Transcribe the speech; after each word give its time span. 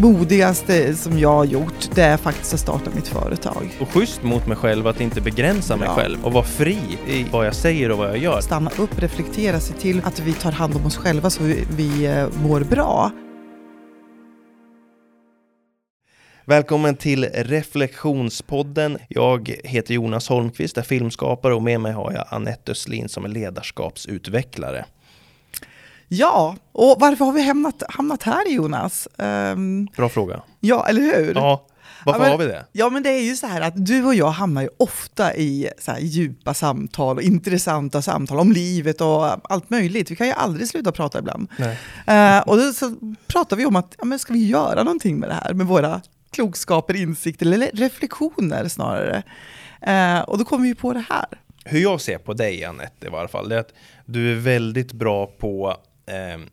modigaste 0.00 0.94
som 0.96 1.18
jag 1.18 1.28
har 1.32 1.44
gjort, 1.44 1.90
det 1.94 2.02
är 2.02 2.16
faktiskt 2.16 2.54
att 2.54 2.60
starta 2.60 2.90
mitt 2.94 3.08
företag. 3.08 3.76
Och 3.80 3.88
schysst 3.88 4.22
mot 4.22 4.46
mig 4.46 4.56
själv 4.56 4.86
att 4.86 5.00
inte 5.00 5.20
begränsa 5.20 5.76
mig 5.76 5.88
Ja. 5.88 5.94
själv 5.94 6.24
och 6.24 6.32
vara 6.32 6.44
fri 6.44 6.78
i 7.08 7.26
vad 7.32 7.46
jag 7.46 7.54
säger 7.54 7.90
och 7.90 7.98
vad 7.98 8.08
jag 8.08 8.18
gör. 8.18 8.40
Stanna 8.40 8.70
upp, 8.78 8.98
reflektera, 9.02 9.60
se 9.60 9.72
till 9.74 10.00
att 10.04 10.20
vi 10.20 10.32
tar 10.32 10.52
hand 10.52 10.76
om 10.76 10.86
oss 10.86 10.96
själva 10.96 11.30
så 11.30 11.42
vi, 11.42 11.64
vi 11.76 12.06
eh, 12.06 12.26
mår 12.42 12.60
bra. 12.60 13.10
Välkommen 16.44 16.96
till 16.96 17.24
Reflektionspodden. 17.24 18.98
Jag 19.08 19.54
heter 19.64 19.94
Jonas 19.94 20.28
Holmqvist, 20.28 20.78
är 20.78 20.82
filmskapare 20.82 21.54
och 21.54 21.62
med 21.62 21.80
mig 21.80 21.92
har 21.92 22.12
jag 22.12 22.24
Anette 22.28 22.72
Östlin 22.72 23.08
som 23.08 23.24
är 23.24 23.28
ledarskapsutvecklare. 23.28 24.84
Ja, 26.12 26.56
och 26.72 26.96
varför 27.00 27.24
har 27.24 27.32
vi 27.32 27.42
hamnat, 27.46 27.82
hamnat 27.88 28.22
här 28.22 28.48
Jonas? 28.48 29.08
Ehm, 29.18 29.88
Bra 29.96 30.08
fråga. 30.08 30.42
ja, 30.60 30.86
eller 30.88 31.00
hur? 31.02 31.32
Ja, 31.34 31.66
varför 32.04 32.20
Ja, 32.20 32.22
men- 32.22 32.30
har 32.30 32.38
vi 32.38 32.46
det? 32.46 32.66
Ja, 32.72 32.90
men 32.90 33.02
det 33.02 33.10
är 33.10 33.20
ju 33.22 33.36
så 33.36 33.46
här 33.46 33.60
att 33.60 33.86
du 33.86 34.04
och 34.04 34.14
jag 34.14 34.30
hamnar 34.30 34.62
ju 34.62 34.68
ofta 34.76 35.34
i 35.34 35.68
så 35.78 35.92
djupa 36.00 36.54
samtal 36.54 37.16
och 37.16 37.22
intressanta 37.22 38.02
samtal 38.02 38.38
om 38.40 38.52
livet 38.52 39.00
och 39.00 39.52
allt 39.52 39.70
möjligt. 39.70 40.10
Vi 40.10 40.16
kan 40.16 40.26
ju 40.26 40.32
aldrig 40.32 40.68
sluta 40.68 40.92
prata 40.92 41.18
ibland. 41.18 41.48
Nej. 41.58 41.78
Eh, 42.06 42.38
och 42.40 42.56
då 42.56 42.72
så 42.72 42.94
pratar 43.26 43.56
vi 43.56 43.66
om 43.66 43.76
att, 43.76 43.94
ja, 43.98 44.04
men 44.04 44.18
ska 44.18 44.32
vi 44.32 44.46
göra 44.46 44.82
någonting 44.82 45.18
med 45.18 45.28
det 45.28 45.34
här? 45.44 45.54
Med 45.54 45.66
våra 45.66 46.00
klokskaper, 46.30 46.96
insikter 46.96 47.46
eller 47.46 47.70
reflektioner 47.74 48.68
snarare. 48.68 49.22
Eh, 49.82 50.20
och 50.20 50.38
då 50.38 50.44
kommer 50.44 50.64
vi 50.68 50.74
på 50.74 50.92
det 50.92 51.04
här. 51.08 51.26
Hur 51.64 51.80
jag 51.80 52.00
ser 52.00 52.18
på 52.18 52.32
dig 52.34 52.64
Anette 52.64 53.06
i 53.06 53.10
varje 53.10 53.28
fall, 53.28 53.48
det 53.48 53.54
är 53.56 53.60
att 53.60 53.72
du 54.06 54.32
är 54.32 54.36
väldigt 54.36 54.92
bra 54.92 55.26
på 55.26 55.76
Ehm, 56.10 56.50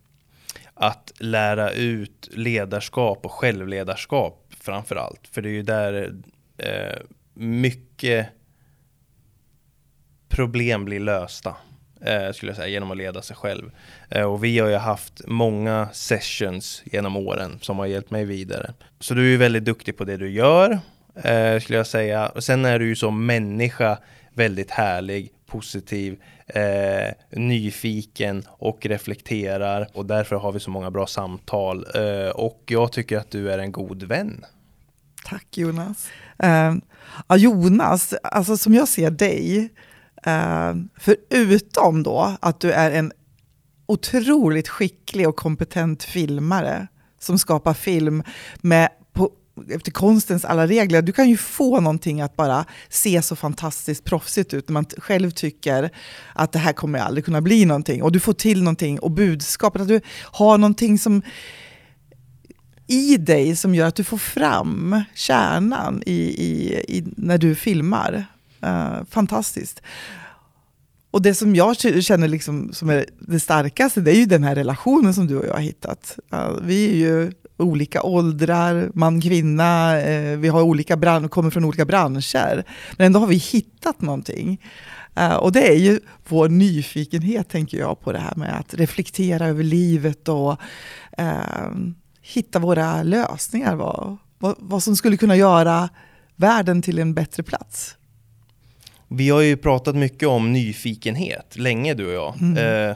att 0.73 1.11
lära 1.19 1.71
ut 1.71 2.29
ledarskap 2.31 3.25
och 3.25 3.31
självledarskap 3.31 4.53
framför 4.59 4.95
allt. 4.95 5.27
För 5.31 5.41
det 5.41 5.49
är 5.49 5.53
ju 5.53 5.63
där 5.63 6.13
eh, 6.57 6.99
mycket 7.33 8.27
problem 10.29 10.85
blir 10.85 10.99
lösta. 10.99 11.55
Eh, 12.01 12.31
skulle 12.31 12.49
jag 12.49 12.57
säga, 12.57 12.67
genom 12.67 12.91
att 12.91 12.97
leda 12.97 13.21
sig 13.21 13.35
själv. 13.35 13.71
Eh, 14.09 14.23
och 14.23 14.43
vi 14.43 14.59
har 14.59 14.69
ju 14.69 14.75
haft 14.75 15.21
många 15.27 15.89
sessions 15.93 16.83
genom 16.85 17.17
åren 17.17 17.59
som 17.61 17.79
har 17.79 17.85
hjälpt 17.85 18.11
mig 18.11 18.25
vidare. 18.25 18.73
Så 18.99 19.13
du 19.13 19.25
är 19.25 19.29
ju 19.29 19.37
väldigt 19.37 19.65
duktig 19.65 19.97
på 19.97 20.03
det 20.03 20.17
du 20.17 20.29
gör, 20.29 20.79
eh, 21.23 21.59
skulle 21.59 21.77
jag 21.77 21.87
säga. 21.87 22.27
Och 22.27 22.43
sen 22.43 22.65
är 22.65 22.79
du 22.79 22.87
ju 22.87 22.95
som 22.95 23.25
människa 23.25 23.97
väldigt 24.37 24.71
härlig, 24.71 25.31
positiv, 25.45 26.21
eh, 26.47 27.39
nyfiken 27.39 28.43
och 28.47 28.85
reflekterar. 28.85 29.87
Och 29.93 30.05
därför 30.05 30.35
har 30.35 30.51
vi 30.51 30.59
så 30.59 30.69
många 30.69 30.91
bra 30.91 31.07
samtal. 31.07 31.85
Eh, 31.95 32.29
och 32.29 32.63
jag 32.65 32.91
tycker 32.91 33.17
att 33.17 33.31
du 33.31 33.51
är 33.51 33.57
en 33.57 33.71
god 33.71 34.03
vän. 34.03 34.45
Tack 35.25 35.57
Jonas. 35.57 36.09
Eh, 36.39 36.73
ja, 37.27 37.37
Jonas, 37.37 38.13
alltså 38.23 38.57
som 38.57 38.73
jag 38.73 38.87
ser 38.87 39.11
dig, 39.11 39.69
eh, 40.25 40.73
förutom 40.97 42.03
då 42.03 42.37
att 42.39 42.59
du 42.59 42.71
är 42.71 42.91
en 42.91 43.11
otroligt 43.85 44.67
skicklig 44.67 45.27
och 45.27 45.35
kompetent 45.35 46.03
filmare 46.03 46.87
som 47.19 47.39
skapar 47.39 47.73
film 47.73 48.23
med 48.61 48.89
på, 49.13 49.31
efter 49.69 49.91
konstens 49.91 50.45
alla 50.45 50.67
regler. 50.67 51.01
Du 51.01 51.11
kan 51.11 51.29
ju 51.29 51.37
få 51.37 51.79
någonting 51.79 52.21
att 52.21 52.35
bara 52.35 52.65
se 52.89 53.21
så 53.21 53.35
fantastiskt 53.35 54.03
proffsigt 54.03 54.53
ut 54.53 54.69
när 54.69 54.73
man 54.73 54.85
själv 54.97 55.31
tycker 55.31 55.89
att 56.33 56.51
det 56.51 56.59
här 56.59 56.73
kommer 56.73 56.99
aldrig 56.99 57.25
kunna 57.25 57.41
bli 57.41 57.65
någonting. 57.65 58.03
Och 58.03 58.11
du 58.11 58.19
får 58.19 58.33
till 58.33 58.63
någonting 58.63 58.99
och 58.99 59.11
budskapet 59.11 59.81
att 59.81 59.87
du 59.87 60.01
har 60.31 60.57
någonting 60.57 60.99
som 60.99 61.21
i 62.87 63.17
dig 63.17 63.55
som 63.55 63.75
gör 63.75 63.87
att 63.87 63.95
du 63.95 64.03
får 64.03 64.17
fram 64.17 65.01
kärnan 65.13 66.03
i, 66.05 66.13
i, 66.13 66.83
i 66.97 67.03
när 67.17 67.37
du 67.37 67.55
filmar. 67.55 68.25
Uh, 68.63 69.03
fantastiskt. 69.09 69.81
Och 71.11 71.21
det 71.21 71.33
som 71.33 71.55
jag 71.55 71.77
känner 71.77 72.27
liksom 72.27 72.73
som 72.73 72.89
är 72.89 73.05
det 73.19 73.39
starkaste, 73.39 74.01
det 74.01 74.11
är 74.11 74.19
ju 74.19 74.25
den 74.25 74.43
här 74.43 74.55
relationen 74.55 75.13
som 75.13 75.27
du 75.27 75.37
och 75.37 75.45
jag 75.45 75.53
har 75.53 75.61
hittat. 75.61 76.19
Uh, 76.33 76.59
vi 76.61 76.89
är 76.89 76.95
ju 76.95 77.31
olika 77.57 78.03
åldrar, 78.03 78.91
man, 78.93 79.21
kvinna, 79.21 80.01
eh, 80.01 80.37
vi 80.37 80.47
har 80.47 80.61
olika 80.61 80.95
bran- 80.95 81.29
kommer 81.29 81.49
från 81.49 81.65
olika 81.65 81.85
branscher. 81.85 82.63
Men 82.97 83.05
ändå 83.05 83.19
har 83.19 83.27
vi 83.27 83.35
hittat 83.35 84.01
någonting. 84.01 84.61
Eh, 85.15 85.33
och 85.35 85.51
det 85.51 85.67
är 85.67 85.75
ju 85.77 85.99
vår 86.27 86.49
nyfikenhet, 86.49 87.49
tänker 87.49 87.77
jag, 87.77 88.01
på 88.01 88.11
det 88.11 88.19
här 88.19 88.35
med 88.35 88.59
att 88.59 88.73
reflektera 88.73 89.47
över 89.47 89.63
livet 89.63 90.27
och 90.27 90.57
eh, 91.17 91.71
hitta 92.21 92.59
våra 92.59 93.03
lösningar. 93.03 93.75
Vad, 93.75 94.17
vad, 94.39 94.55
vad 94.57 94.83
som 94.83 94.95
skulle 94.95 95.17
kunna 95.17 95.35
göra 95.35 95.89
världen 96.35 96.81
till 96.81 96.99
en 96.99 97.13
bättre 97.13 97.43
plats. 97.43 97.95
Vi 99.07 99.29
har 99.29 99.41
ju 99.41 99.57
pratat 99.57 99.95
mycket 99.95 100.27
om 100.27 100.53
nyfikenhet, 100.53 101.55
länge 101.57 101.93
du 101.93 102.07
och 102.07 102.13
jag. 102.13 102.41
Mm. 102.41 102.95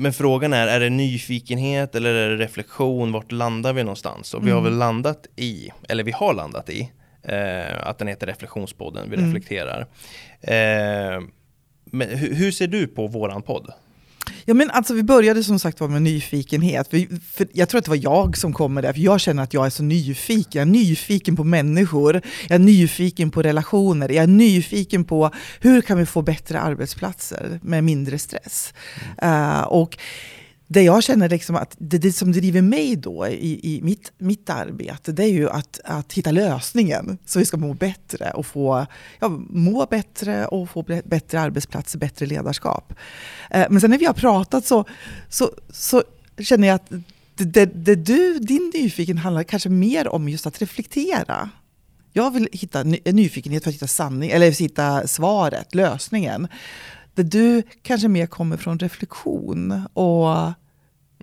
Men 0.00 0.12
frågan 0.12 0.52
är, 0.52 0.66
är 0.66 0.80
det 0.80 0.90
nyfikenhet 0.90 1.94
eller 1.94 2.14
är 2.14 2.28
det 2.30 2.36
reflektion? 2.44 3.12
Vart 3.12 3.32
landar 3.32 3.72
vi 3.72 3.82
någonstans? 3.84 4.34
Och 4.34 4.46
vi 4.46 4.50
har 4.50 4.58
Mm. 4.58 4.70
väl 4.70 4.78
landat 4.78 5.26
i, 5.36 5.70
eller 5.88 6.04
vi 6.04 6.12
har 6.12 6.34
landat 6.34 6.70
i, 6.70 6.90
eh, 7.22 7.86
att 7.88 7.98
den 7.98 8.08
heter 8.08 8.26
Reflektionspodden, 8.26 9.10
vi 9.10 9.16
Mm. 9.16 9.26
reflekterar. 9.34 9.80
Eh, 10.40 11.20
men 11.84 12.08
hur, 12.08 12.34
hur 12.34 12.52
ser 12.52 12.66
du 12.66 12.86
på 12.86 13.06
våran 13.06 13.42
podd? 13.42 13.72
Ja, 14.50 14.54
men 14.54 14.70
alltså, 14.70 14.94
vi 14.94 15.02
började 15.02 15.44
som 15.44 15.58
sagt 15.58 15.80
var 15.80 15.88
med 15.88 16.02
nyfikenhet. 16.02 16.86
Vi, 16.90 17.08
jag 17.52 17.68
tror 17.68 17.78
att 17.78 17.84
det 17.84 17.90
var 17.90 18.00
jag 18.02 18.36
som 18.36 18.52
kom 18.52 18.74
med 18.74 18.84
det, 18.84 18.92
för 18.92 19.00
jag 19.00 19.20
känner 19.20 19.42
att 19.42 19.54
jag 19.54 19.66
är 19.66 19.70
så 19.70 19.82
nyfiken. 19.82 20.50
Jag 20.52 20.68
är 20.68 20.72
nyfiken 20.72 21.36
på 21.36 21.44
människor, 21.44 22.22
jag 22.48 22.54
är 22.54 22.58
nyfiken 22.58 23.30
på 23.30 23.42
relationer, 23.42 24.08
jag 24.08 24.22
är 24.22 24.26
nyfiken 24.26 25.04
på 25.04 25.30
hur 25.60 25.80
kan 25.80 25.98
vi 25.98 26.06
få 26.06 26.22
bättre 26.22 26.60
arbetsplatser 26.60 27.60
med 27.62 27.84
mindre 27.84 28.18
stress. 28.18 28.74
Eh, 29.22 29.62
och 29.62 29.98
det 30.72 30.82
jag 30.82 31.02
känner 31.02 31.28
liksom 31.28 31.56
att 31.56 31.76
det, 31.78 31.98
det 31.98 32.12
som 32.12 32.32
driver 32.32 32.62
mig 32.62 32.96
då 32.96 33.28
i, 33.28 33.76
i 33.76 33.82
mitt, 33.82 34.12
mitt 34.18 34.50
arbete, 34.50 35.12
det 35.12 35.24
är 35.24 35.32
ju 35.32 35.50
att, 35.50 35.80
att 35.84 36.12
hitta 36.12 36.30
lösningen 36.30 37.18
så 37.26 37.38
vi 37.38 37.44
ska 37.44 37.56
må 37.56 37.74
bättre 37.74 38.30
och 38.30 38.46
få 38.46 38.86
ja, 39.18 39.28
må 39.48 39.86
bättre 39.86 40.46
och 40.46 40.70
få 40.70 40.82
bättre 41.04 41.40
arbetsplatser, 41.40 41.98
bättre 41.98 42.26
ledarskap. 42.26 42.94
Eh, 43.50 43.66
men 43.70 43.80
sen 43.80 43.90
när 43.90 43.98
vi 43.98 44.04
har 44.04 44.14
pratat 44.14 44.66
så, 44.66 44.84
så, 45.28 45.50
så 45.70 46.02
känner 46.38 46.68
jag 46.68 46.74
att 46.74 46.90
det, 47.34 47.44
det, 47.44 47.66
det 47.66 47.94
du, 47.94 48.38
din 48.38 48.72
nyfikenhet 48.74 49.24
handlar 49.24 49.42
kanske 49.42 49.68
mer 49.68 50.08
om 50.08 50.28
just 50.28 50.46
att 50.46 50.62
reflektera. 50.62 51.50
Jag 52.12 52.30
vill 52.30 52.48
hitta 52.52 52.82
ny, 52.82 52.98
nyfikenhet 53.04 53.62
för 53.62 53.70
att 53.70 53.74
hitta 53.74 53.86
sanning, 53.86 54.30
eller 54.30 54.50
hitta 54.50 55.06
svaret, 55.06 55.74
lösningen. 55.74 56.48
Det 57.14 57.22
du 57.22 57.62
kanske 57.82 58.08
mer 58.08 58.26
kommer 58.26 58.56
från 58.56 58.78
reflektion 58.78 59.82
och 59.92 60.52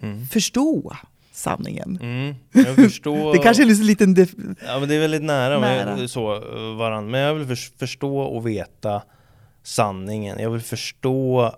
Mm. 0.01 0.25
förstå 0.27 0.95
sanningen. 1.31 1.99
Mm, 2.01 2.35
jag 2.51 2.75
förstår... 2.75 3.33
Det 3.37 3.39
kanske 3.39 3.63
är 3.63 3.67
en 3.71 3.85
liten... 3.85 4.15
def- 4.15 4.55
Ja 4.67 4.79
men 4.79 4.89
det 4.89 4.95
är 4.95 4.99
väldigt 4.99 5.23
nära, 5.23 5.59
Nära. 5.59 5.95
Med, 5.95 6.09
så, 6.09 6.35
eh, 6.35 6.75
varandra. 6.77 7.11
Men 7.11 7.21
jag 7.21 7.33
vill 7.35 7.47
förs- 7.47 7.71
förstå 7.79 8.17
och 8.19 8.47
veta 8.47 9.01
sanningen. 9.63 10.39
Jag 10.39 10.49
vill 10.49 10.61
förstå, 10.61 11.51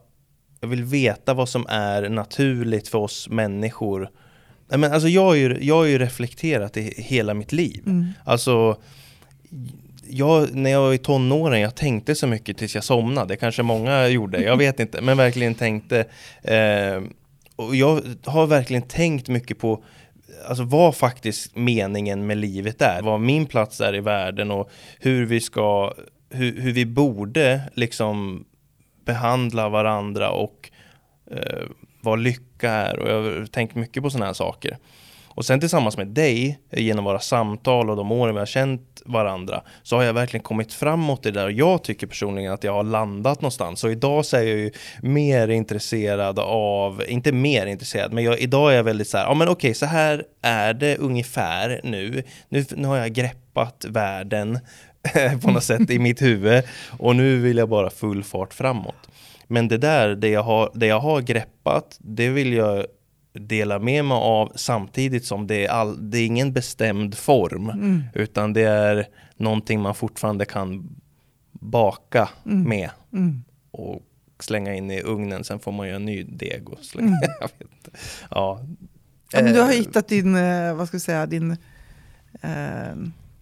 jag 0.59 0.67
vill 0.67 0.83
veta 0.83 1.33
vad 1.33 1.49
som 1.49 1.65
är 1.69 2.09
naturligt 2.09 2.87
för 2.87 2.97
oss 2.97 3.29
människor. 3.29 4.09
Men 4.67 4.83
alltså 4.93 5.07
jag 5.07 5.21
har 5.25 5.35
ju, 5.35 5.57
jag 5.61 5.75
har 5.75 5.85
ju 5.85 5.97
reflekterat 5.97 6.77
i 6.77 6.93
hela 7.01 7.33
mitt 7.33 7.51
liv. 7.51 7.83
Mm. 7.85 8.07
Alltså, 8.25 8.77
jag, 10.09 10.55
när 10.55 10.69
jag 10.69 10.81
var 10.81 10.93
i 10.93 10.97
tonåren, 10.97 11.61
jag 11.61 11.75
tänkte 11.75 12.15
så 12.15 12.27
mycket 12.27 12.57
tills 12.57 12.75
jag 12.75 12.83
somnade. 12.83 13.35
Kanske 13.35 13.63
många 13.63 14.07
gjorde, 14.07 14.41
jag 14.41 14.57
vet 14.65 14.79
inte. 14.79 15.01
Men 15.01 15.17
verkligen 15.17 15.55
tänkte. 15.55 16.05
Eh, 16.41 17.01
och 17.55 17.75
jag 17.75 18.01
har 18.25 18.47
verkligen 18.47 18.83
tänkt 18.83 19.27
mycket 19.27 19.59
på 19.59 19.83
alltså 20.47 20.63
vad 20.63 20.95
faktiskt 20.95 21.55
meningen 21.55 22.27
med 22.27 22.37
livet 22.37 22.81
är. 22.81 23.01
Vad 23.01 23.19
min 23.19 23.45
plats 23.45 23.81
är 23.81 23.95
i 23.95 23.99
världen 23.99 24.51
och 24.51 24.71
hur 24.99 25.25
vi 25.25 25.41
ska, 25.41 25.93
hur, 26.29 26.61
hur 26.61 26.71
vi 26.71 26.85
borde 26.85 27.61
liksom 27.73 28.45
behandla 29.05 29.69
varandra 29.69 30.31
och 30.31 30.71
eh, 31.31 31.67
vad 32.01 32.19
lycka 32.19 32.71
är. 32.71 32.99
Och 32.99 33.09
jag 33.09 33.15
har 33.15 33.45
tänkt 33.45 33.75
mycket 33.75 34.03
på 34.03 34.09
sådana 34.09 34.25
här 34.25 34.33
saker. 34.33 34.77
Och 35.39 35.45
sen 35.45 35.59
tillsammans 35.59 35.97
med 35.97 36.07
dig, 36.07 36.59
genom 36.71 37.05
våra 37.05 37.19
samtal 37.19 37.89
och 37.89 37.95
de 37.95 38.11
åren 38.11 38.35
vi 38.35 38.39
har 38.39 38.45
känt 38.45 39.01
varandra, 39.05 39.61
så 39.83 39.95
har 39.95 40.03
jag 40.03 40.13
verkligen 40.13 40.43
kommit 40.43 40.73
framåt 40.73 41.25
i 41.25 41.31
det 41.31 41.39
där. 41.39 41.45
Och 41.45 41.51
jag 41.51 41.83
tycker 41.83 42.07
personligen 42.07 42.53
att 42.53 42.63
jag 42.63 42.73
har 42.73 42.83
landat 42.83 43.41
någonstans. 43.41 43.79
Så 43.79 43.89
idag 43.89 44.25
så 44.25 44.37
är 44.37 44.41
jag 44.41 44.57
ju 44.57 44.71
mer 45.01 45.47
intresserad 45.47 46.39
av, 46.39 47.03
inte 47.07 47.31
mer 47.31 47.65
intresserad, 47.65 48.13
men 48.13 48.23
jag, 48.23 48.39
idag 48.39 48.71
är 48.71 48.75
jag 48.75 48.83
väldigt 48.83 49.09
så 49.09 49.17
här, 49.17 49.25
ja 49.25 49.33
men 49.33 49.47
okej, 49.47 49.73
så 49.73 49.85
här 49.85 50.23
är 50.41 50.73
det 50.73 50.97
ungefär 50.97 51.81
nu. 51.83 52.23
Nu, 52.49 52.65
nu 52.75 52.87
har 52.87 52.97
jag 52.97 53.13
greppat 53.13 53.85
världen 53.89 54.59
på 55.41 55.51
något 55.51 55.63
sätt 55.63 55.89
i 55.89 55.99
mitt 55.99 56.21
huvud 56.21 56.63
och 56.97 57.15
nu 57.15 57.37
vill 57.37 57.57
jag 57.57 57.69
bara 57.69 57.89
full 57.89 58.23
fart 58.23 58.53
framåt. 58.53 59.09
Men 59.47 59.67
det 59.67 59.77
där, 59.77 60.15
det 60.15 60.29
jag 60.29 60.43
har, 60.43 60.71
det 60.73 60.87
jag 60.87 60.99
har 60.99 61.21
greppat, 61.21 61.97
det 61.99 62.29
vill 62.29 62.53
jag 62.53 62.85
dela 63.39 63.79
med 63.79 64.05
mig 64.05 64.15
av 64.17 64.51
samtidigt 64.55 65.25
som 65.25 65.47
det 65.47 65.65
är, 65.65 65.69
all, 65.69 66.11
det 66.11 66.17
är 66.17 66.25
ingen 66.25 66.53
bestämd 66.53 67.17
form 67.17 67.69
Mm. 67.69 68.03
utan 68.13 68.53
det 68.53 68.61
är 68.63 69.07
någonting 69.37 69.81
man 69.81 69.95
fortfarande 69.95 70.45
kan 70.45 70.95
baka 71.51 72.29
Mm. 72.45 72.63
med 72.69 72.89
Mm. 73.13 73.43
och 73.71 74.01
slänga 74.39 74.73
in 74.75 74.91
i 74.91 75.01
ugnen. 75.01 75.43
Sen 75.43 75.59
får 75.59 75.71
man 75.71 75.87
göra 75.87 75.95
en 75.95 76.05
ny 76.05 76.23
deg 76.23 76.69
och 76.69 76.79
slänga. 76.79 77.07
Mm. 77.07 77.19
jag 77.41 77.47
vet 77.47 77.61
inte. 77.61 77.91
Ja. 78.31 78.65
Ja, 79.31 79.41
men 79.43 79.53
du 79.53 79.59
har 79.59 79.69
Eh, 79.71 79.75
hittat 79.77 80.07
din, 80.07 80.35
eh, 80.35 80.73
vad 80.73 80.87
ska 80.87 80.95
jag 80.95 81.01
säga, 81.01 81.25
din 81.25 81.51
eh, 82.41 82.95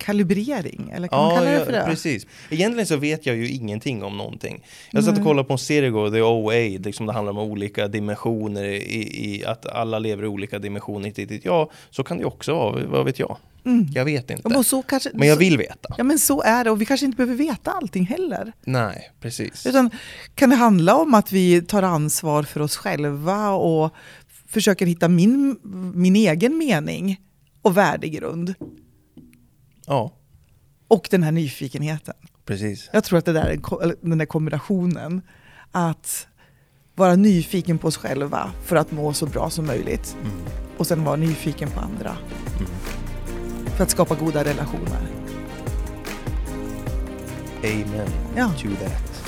kalibrering, 0.08 0.92
eller 0.94 1.08
kan 1.08 1.20
man 1.20 1.30
Ja, 1.30 1.36
kalla 1.36 1.50
det 1.52 1.58
ja, 1.58 1.66
för 1.66 1.72
det? 1.72 1.86
precis. 1.86 2.26
Egentligen 2.50 2.88
så 2.88 2.96
vet 2.98 3.26
jag 3.26 3.36
ju 3.36 3.50
ingenting 3.50 4.04
om 4.04 4.18
någonting. 4.18 4.64
Jag 4.92 5.04
satt 5.04 5.18
och 5.18 5.24
kollade 5.24 5.48
på 5.48 5.54
en 5.54 5.58
serie 5.60 5.88
igår, 5.90 6.10
The 6.10 6.22
OA, 6.22 6.80
liksom 6.84 7.06
det 7.06 7.14
handlar 7.14 7.32
om 7.32 7.38
olika 7.40 7.88
dimensioner, 7.88 8.64
i, 8.64 9.36
i 9.36 9.46
att 9.46 9.66
alla 9.66 10.00
lever 10.00 10.24
i 10.24 10.28
olika 10.28 10.60
dimensioner. 10.60 11.06
hit, 11.06 11.20
hit, 11.20 11.32
hit. 11.32 11.42
Ja, 11.46 11.70
så 11.90 12.04
kan 12.04 12.18
det 12.18 12.22
ju 12.22 12.28
också 12.28 12.54
vara, 12.54 12.86
vad 12.88 13.06
vet 13.06 13.20
jag? 13.20 13.38
Mm. 13.66 13.88
Jag 13.94 14.06
vet 14.06 14.30
Ja, 14.30 14.36
inte. 14.36 14.50
men, 14.50 14.64
så 14.64 14.82
kanske, 14.82 15.10
Men 15.14 15.28
jag 15.28 15.36
vill 15.36 15.58
veta. 15.58 15.96
Ja 15.98 16.04
men 16.04 16.20
så 16.20 16.42
är 16.42 16.64
det, 16.64 16.72
och 16.72 16.82
vi 16.82 16.86
kanske 16.86 17.06
inte 17.06 17.16
behöver 17.16 17.36
veta 17.36 17.72
allting 17.72 18.06
heller. 18.06 18.54
Nej, 18.66 19.12
precis. 19.22 19.66
Utan 19.66 19.90
kan 20.36 20.50
det 20.50 20.56
handla 20.56 20.96
om 20.96 21.14
att 21.14 21.32
vi 21.32 21.62
tar 21.62 21.84
ansvar 21.84 22.44
för 22.44 22.60
oss 22.62 22.78
själva 22.78 23.50
och 23.52 23.94
försöker 24.48 24.86
hitta 24.86 25.08
min, 25.08 25.60
min 25.96 26.16
egen 26.16 26.58
mening 26.58 27.18
och 27.62 27.78
värdegrund. 27.78 28.54
Ja, 29.88 30.12
Och 30.88 31.08
den 31.12 31.24
här 31.24 31.32
nyfikenheten. 31.32 32.14
precis. 32.46 32.90
Jag 32.94 33.04
tror 33.04 33.20
att 33.20 33.26
det 33.26 33.34
där 33.34 33.46
är 33.46 33.96
den 34.10 34.18
där 34.18 34.26
kombinationen. 34.26 35.22
Att 35.72 36.28
vara 36.96 37.16
nyfiken 37.16 37.78
på 37.78 37.88
oss 37.88 37.98
själva 37.98 38.52
för 38.64 38.76
att 38.76 38.92
må 38.92 39.14
så 39.14 39.26
bra 39.26 39.50
som 39.50 39.66
möjligt. 39.68 40.18
Mm. 40.22 40.38
Och 40.78 40.88
sen 40.88 41.04
vara 41.04 41.16
nyfiken 41.16 41.70
på 41.70 41.80
andra 41.80 42.18
Mm. 42.58 42.70
för 43.78 43.84
att 43.84 43.90
skapa 43.90 44.16
goda 44.16 44.44
relationer. 44.44 45.02
Amen 47.64 48.10
Ja. 48.36 48.52
to 48.58 48.68
that. 48.84 49.24